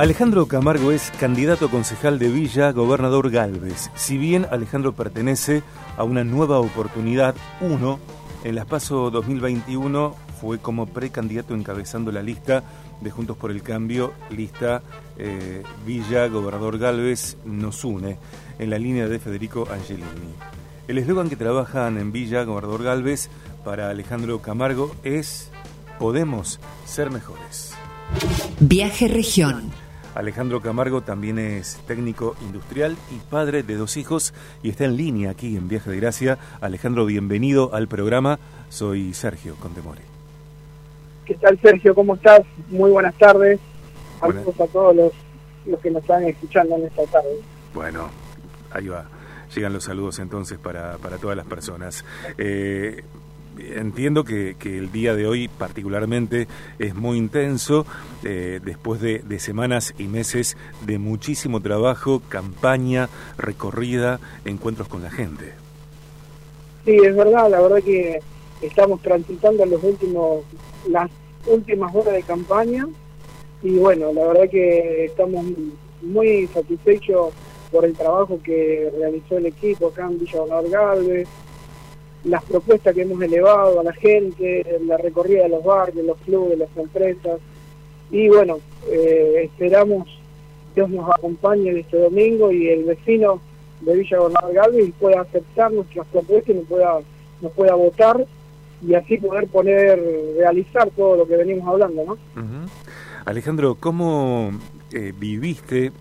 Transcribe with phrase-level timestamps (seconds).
[0.00, 3.90] Alejandro Camargo es candidato concejal de Villa, gobernador Galvez.
[3.96, 5.62] Si bien Alejandro pertenece
[5.98, 8.00] a una nueva oportunidad, uno,
[8.42, 12.64] en las PASO 2021 fue como precandidato encabezando la lista
[13.02, 14.80] de Juntos por el Cambio, lista
[15.18, 18.16] eh, Villa, gobernador Galvez, nos une,
[18.58, 20.32] en la línea de Federico Angelini.
[20.88, 23.28] El eslogan que trabajan en Villa, gobernador Galvez,
[23.66, 25.50] para Alejandro Camargo es
[25.98, 27.74] Podemos ser mejores.
[28.60, 29.70] Viaje Región.
[30.14, 35.30] Alejandro Camargo también es técnico industrial y padre de dos hijos y está en línea
[35.30, 36.38] aquí en Viaje de Gracia.
[36.60, 38.40] Alejandro, bienvenido al programa.
[38.68, 40.02] Soy Sergio Contemore.
[41.24, 41.94] ¿Qué tal, Sergio?
[41.94, 42.40] ¿Cómo estás?
[42.70, 43.60] Muy buenas tardes.
[44.18, 45.12] Saludos a todos los,
[45.66, 47.40] los que nos están escuchando en esta tarde.
[47.72, 48.10] Bueno,
[48.72, 49.06] ahí va.
[49.54, 52.04] Llegan los saludos entonces para, para todas las personas.
[52.36, 53.04] Eh,
[53.76, 56.46] entiendo que, el día de hoy particularmente
[56.78, 57.86] es muy intenso,
[58.24, 60.56] eh, después de, semanas y meses
[60.86, 65.52] de muchísimo trabajo, campaña, recorrida, encuentros con la gente.
[66.84, 68.20] Sí, es verdad, la verdad que
[68.60, 70.44] estamos transitando los últimos,
[70.88, 71.10] las
[71.46, 72.86] últimas horas de campaña
[73.62, 75.44] y bueno, la verdad que estamos
[76.02, 77.32] muy satisfechos
[77.70, 81.28] por el trabajo que realizó el equipo acá en Villa Donador Galvez,
[82.24, 86.58] las propuestas que hemos elevado a la gente, la recorrida de los barrios, los clubes,
[86.58, 87.40] las empresas.
[88.10, 88.58] Y bueno,
[88.90, 90.08] eh, esperamos
[90.74, 93.40] Dios nos acompañe este domingo y el vecino
[93.80, 97.00] de Villa Gobernador Galvez pueda aceptar nuestras propuestas y nos pueda,
[97.40, 98.26] nos pueda votar
[98.86, 100.00] y así poder poner,
[100.36, 102.16] realizar todo lo que venimos hablando, ¿no?
[103.24, 104.52] Alejandro, ¿cómo
[104.92, 105.92] eh, viviste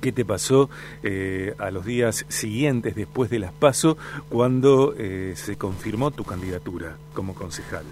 [0.00, 0.70] ¿Qué te pasó
[1.02, 3.96] eh, a los días siguientes después de las PASO
[4.30, 7.84] cuando eh, se confirmó tu candidatura como concejal?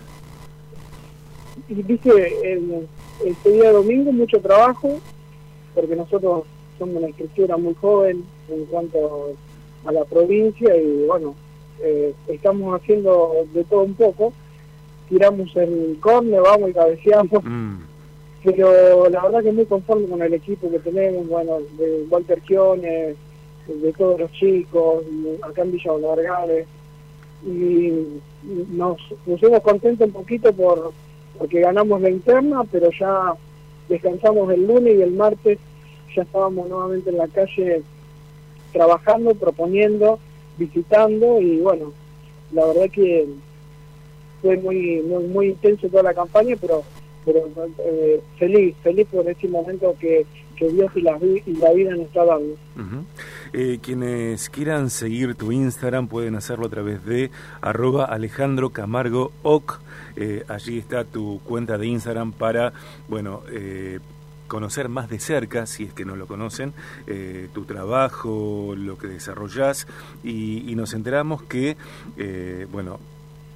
[1.69, 2.89] Viste, el,
[3.25, 4.98] este día domingo mucho trabajo,
[5.75, 6.45] porque nosotros
[6.78, 9.34] somos una estructura muy joven en cuanto
[9.84, 11.34] a la provincia y bueno,
[11.83, 14.33] eh, estamos haciendo de todo un poco.
[15.09, 17.44] Tiramos el corne, vamos y cabeceamos.
[17.44, 17.90] Mm
[18.43, 23.17] pero la verdad que muy conforme con el equipo que tenemos, bueno, de Walter Quiones,
[23.67, 25.05] de todos los chicos,
[25.43, 26.67] acá en Villa Vargales,
[27.47, 28.21] y
[28.71, 30.93] nos pusimos contentos un poquito por
[31.39, 33.34] porque ganamos la interna, pero ya
[33.89, 35.59] descansamos el lunes y el martes
[36.15, 37.83] ya estábamos nuevamente en la calle
[38.72, 40.19] trabajando, proponiendo,
[40.59, 41.93] visitando y bueno,
[42.53, 43.27] la verdad que
[44.43, 46.83] fue muy muy, muy intenso toda la campaña, pero
[47.25, 47.48] pero
[47.78, 50.26] eh, feliz, feliz por ese momento que,
[50.60, 52.54] Dios y la, y la vida nos está dando.
[53.54, 57.30] Eh, quienes quieran seguir tu Instagram pueden hacerlo a través de
[57.62, 59.80] arroba Alejandro Camargo Oc.
[60.16, 62.75] Eh, allí está tu cuenta de Instagram para,
[63.09, 63.41] bueno,
[64.48, 66.75] conocer más de cerca, si es que no lo conocen,
[67.54, 69.86] tu trabajo, lo que desarrollas
[70.22, 71.78] y, y nos enteramos que,
[72.70, 73.00] bueno,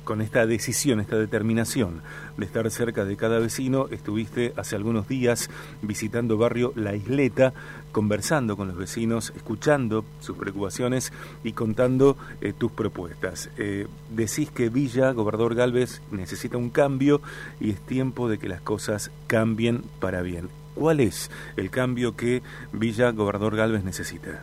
[0.04, 2.02] con esta decisión, esta determinación
[2.36, 5.50] de estar cerca de cada vecino, estuviste hace algunos días
[5.82, 7.52] visitando barrio La Isleta,
[7.92, 13.50] conversando con los vecinos, escuchando sus preocupaciones y contando eh, tus propuestas.
[13.58, 17.20] Eh, decís que Villa, gobernador Galvez, necesita un cambio
[17.60, 20.48] y es tiempo de que las cosas cambien para bien.
[20.74, 22.42] ¿Cuál es el cambio que
[22.72, 24.42] Villa, gobernador Galvez, necesita?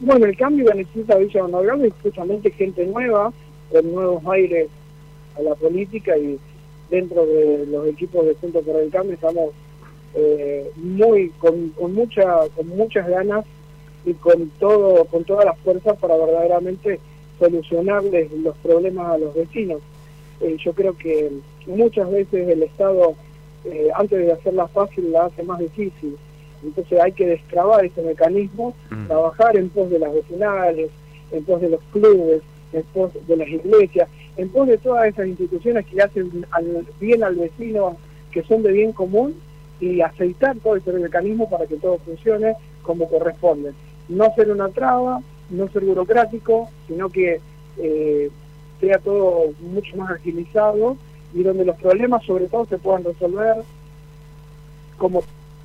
[0.00, 3.32] Bueno, el cambio que necesita Villa Gobernador es justamente gente nueva,
[3.70, 4.68] con nuevos aires
[5.36, 6.38] a la política y
[6.90, 9.50] dentro de los equipos de Centro por el Cambio estamos
[10.14, 13.44] eh, muy con, con mucha con muchas ganas
[14.04, 16.98] y con todo con todas las fuerzas para verdaderamente
[17.38, 19.80] solucionarles los problemas a los vecinos.
[20.40, 21.30] Eh, yo creo que
[21.66, 23.14] muchas veces el Estado,
[23.64, 26.16] eh, antes de hacerla fácil, la hace más difícil.
[26.62, 29.06] Entonces hay que destrabar ese mecanismo, mm.
[29.06, 30.90] trabajar en pos de las vecinales,
[31.32, 32.42] en pos de los clubes,
[32.72, 36.46] en pos de las iglesias, en pos de todas esas instituciones que hacen
[37.00, 37.96] bien al vecino,
[38.30, 39.34] que son de bien común,
[39.80, 43.72] y aceitar todo ese mecanismo para que todo funcione como corresponde.
[44.08, 47.40] No ser una traba, no ser burocrático, sino que
[47.78, 48.30] eh,
[48.80, 50.96] sea todo mucho más agilizado
[51.32, 53.56] y donde los problemas sobre todo se puedan resolver
[55.00, 55.22] como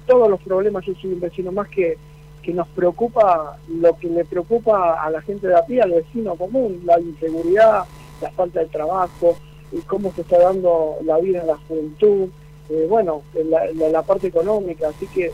[0.07, 1.97] todos los problemas, yo soy un vecino más que
[2.45, 6.35] que nos preocupa, lo que le preocupa a la gente de a pie, al vecino
[6.35, 7.85] común, la inseguridad,
[8.21, 9.35] la falta de trabajo,
[9.71, 12.29] y cómo se está dando la vida en la juventud,
[12.69, 15.31] eh, bueno, la, la, parte económica, así que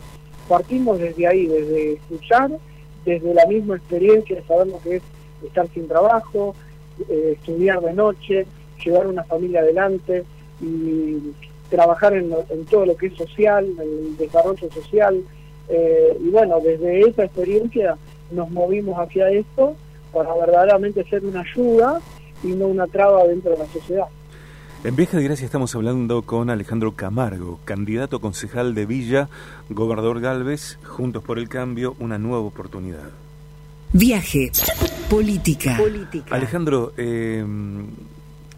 [0.47, 2.49] partimos desde ahí, desde escuchar,
[3.03, 5.03] desde la misma experiencia saber lo que es
[5.43, 6.55] estar sin trabajo,
[7.09, 8.45] eh, estudiar de noche,
[8.83, 10.23] llevar una familia adelante
[10.61, 11.33] y
[11.69, 12.33] trabajar en,
[12.69, 15.21] todo lo que es social, en el desarrollo social.
[15.69, 17.97] Eh, y bueno, desde esa experiencia
[18.31, 19.75] nos movimos hacia esto
[20.13, 21.99] para verdaderamente ser una ayuda
[22.43, 24.07] y no una traba dentro de la sociedad.
[24.83, 29.29] En Vieja de Gracia estamos hablando con Alejandro Camargo, candidato concejal de Villa,
[29.69, 33.11] gobernador Galvez, Juntos por el Cambio, una nueva oportunidad.
[33.93, 34.51] Viaje,
[35.09, 35.77] política.
[36.31, 37.45] Alejandro, eh,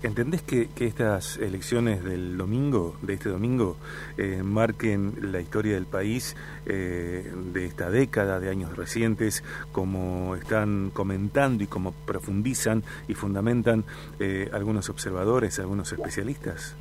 [0.03, 3.77] ¿Entendés que, estas elecciones del domingo, de este domingo,
[4.17, 6.35] eh, marquen la historia del país
[6.65, 13.85] eh, de esta década, de años recientes, como están comentando y como profundizan y fundamentan
[14.19, 16.75] eh, algunos observadores, algunos especialistas?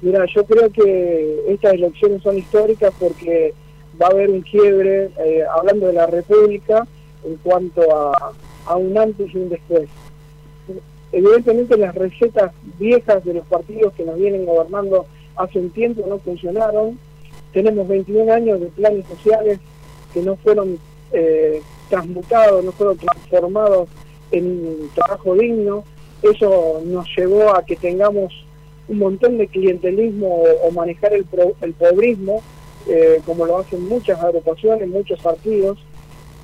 [0.00, 3.52] Mira, yo creo que estas elecciones son históricas porque
[4.00, 5.10] va a haber un quiebre,
[5.54, 6.86] hablando de la República,
[7.22, 8.32] en cuanto a,
[8.64, 9.90] a un antes y un después
[11.12, 15.06] Evidentemente las recetas viejas de los partidos que nos vienen gobernando
[15.36, 16.98] hace un tiempo no funcionaron.
[17.52, 19.58] Tenemos 21 años de planes sociales
[20.12, 20.78] que no fueron
[21.12, 23.88] eh, transmutados, no fueron transformados
[24.32, 25.84] en trabajo digno.
[26.22, 28.44] Eso nos llevó a que tengamos
[28.88, 31.26] un montón de clientelismo o, manejar el,
[31.62, 32.42] el pobrismo,
[32.86, 35.78] eh, como lo hacen muchas agrupaciones, muchos partidos.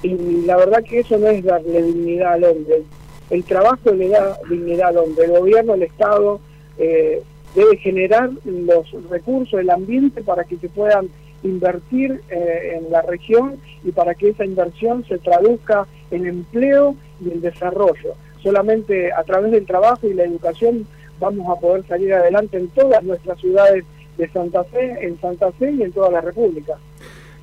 [0.03, 2.83] Y la verdad que eso no es darle dignidad al hombre
[3.31, 5.25] el trabajo le da dignidad hombre.
[5.25, 6.41] El gobierno, el Estado,
[6.79, 7.23] eh,
[7.55, 11.09] debe generar los recursos, el ambiente para que se puedan
[11.43, 17.31] invertir eh, en la región y para que esa inversión se traduzca en empleo y
[17.31, 18.15] en desarrollo.
[18.43, 20.87] Solamente a través del trabajo y la educación
[21.21, 23.85] vamos a poder salir adelante en todas nuestras ciudades
[24.19, 26.75] de Santa Fe, en Santa Fe y en toda la República.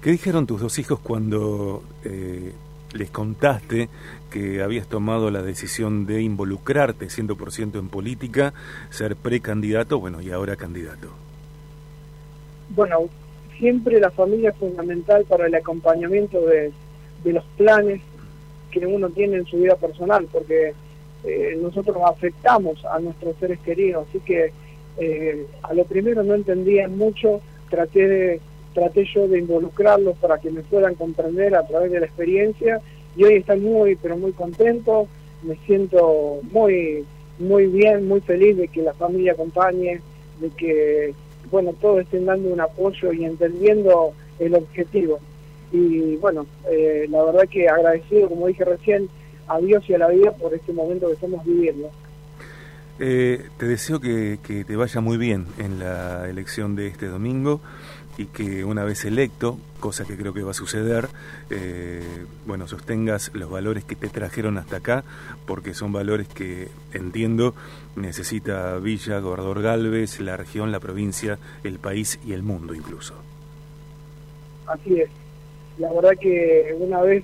[0.01, 2.53] ¿Qué dijeron tus dos hijos cuando eh,
[2.93, 3.89] les contaste
[4.29, 8.53] que habías tomado la decisión de involucrarte 100% en política,
[8.89, 11.09] ser precandidato, bueno, y ahora candidato?
[12.69, 13.09] Bueno,
[13.57, 16.71] siempre la familia es fundamental para el acompañamiento de,
[17.25, 18.01] los planes
[18.71, 20.73] que uno tiene en su vida personal, porque
[21.23, 24.51] eh, nosotros afectamos a nuestros seres queridos, así que
[24.97, 28.41] eh, a lo primero no entendían mucho, traté de
[28.73, 32.81] traté yo de involucrarlos para que me puedan comprender a través de la experiencia
[33.15, 35.07] y hoy están muy, pero muy contentos,
[35.43, 37.05] me siento muy,
[37.39, 40.01] muy bien, muy feliz de que la familia acompañe,
[40.39, 41.13] de que,
[41.49, 45.19] bueno, todos estén dando un apoyo y entendiendo el objetivo.
[45.71, 49.09] Y bueno, eh, la verdad que agradecido, como dije recién,
[49.47, 51.89] a Dios y a la vida por este momento que estamos viviendo.
[52.99, 57.59] Eh, te deseo que, que, te vaya muy bien en la elección de este domingo
[58.17, 61.07] y que una vez electo, cosa que creo que va a suceder,
[61.49, 62.01] eh,
[62.45, 65.03] bueno, sostengas los valores que te trajeron hasta acá,
[65.45, 67.55] porque son valores que entiendo
[67.95, 73.15] necesita Villa, Gobernador Galvez, la región, la provincia, el país y el mundo incluso.
[74.67, 75.09] Así es.
[75.77, 77.23] La verdad que una vez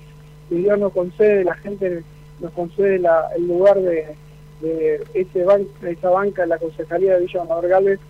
[0.50, 2.02] Dios nos concede, la gente
[2.40, 4.16] nos concede el lugar de,
[4.60, 5.44] de ese
[5.82, 8.00] esa banca la Concejalía de Villa Gobernador Galvez,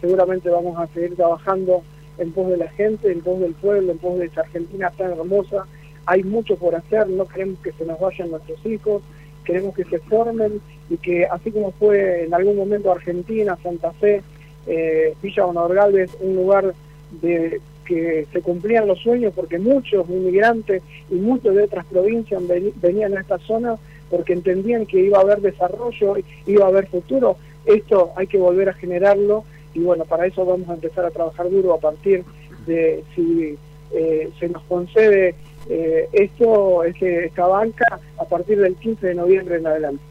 [0.00, 1.82] seguramente vamos a seguir trabajando
[2.18, 5.12] en pos de la gente, en pos del pueblo, en pos de esa Argentina tan
[5.12, 5.66] hermosa.
[6.06, 9.02] Hay mucho por hacer, no queremos que se nos vayan nuestros hijos,
[9.44, 14.22] queremos que se formen y que así como fue en algún momento Argentina, Santa Fe,
[14.66, 16.74] eh, Villa Honor Galvez, un lugar
[17.22, 22.42] de que se cumplían los sueños porque muchos inmigrantes y muchos de otras provincias
[22.82, 23.76] venían a esta zona
[24.10, 27.36] porque entendían que iba a haber desarrollo, iba a haber futuro.
[27.64, 29.44] Esto hay que volver a generarlo
[29.76, 32.24] y bueno, para eso vamos a empezar a trabajar duro a partir
[32.66, 33.58] de si
[33.92, 35.34] eh, se nos concede
[35.68, 40.02] eh, esto, este, esta banca, a partir del 15 de noviembre en adelante.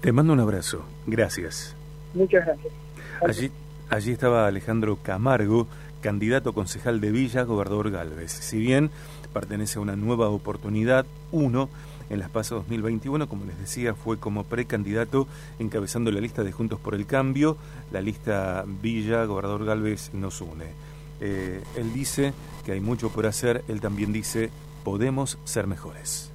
[0.00, 1.74] Te mando un abrazo, gracias.
[2.14, 2.72] Muchas gracias.
[3.20, 3.50] Allí,
[3.88, 5.66] allí estaba Alejandro Camargo,
[6.00, 8.30] candidato concejal de Villa, gobernador Galvez.
[8.30, 8.90] Si bien
[9.32, 11.68] pertenece a una nueva oportunidad, uno,
[12.10, 15.26] en las PASO 2021, como les decía, fue como precandidato
[15.58, 17.56] encabezando la lista de Juntos por el Cambio.
[17.92, 20.66] La lista Villa, Gobernador Galvez, nos une.
[21.20, 24.50] Eh, él dice que hay mucho por hacer, él también dice,
[24.84, 26.29] podemos ser mejores.